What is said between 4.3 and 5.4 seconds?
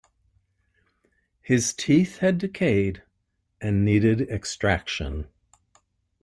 extraction.